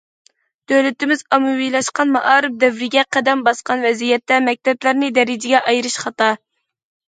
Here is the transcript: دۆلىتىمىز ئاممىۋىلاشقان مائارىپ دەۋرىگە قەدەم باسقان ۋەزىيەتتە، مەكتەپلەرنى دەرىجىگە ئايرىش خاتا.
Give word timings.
دۆلىتىمىز 0.71 1.19
ئاممىۋىلاشقان 1.35 2.13
مائارىپ 2.15 2.55
دەۋرىگە 2.65 3.05
قەدەم 3.17 3.45
باسقان 3.49 3.87
ۋەزىيەتتە، 3.89 4.41
مەكتەپلەرنى 4.49 5.13
دەرىجىگە 5.21 5.63
ئايرىش 5.69 6.03
خاتا. 6.07 6.35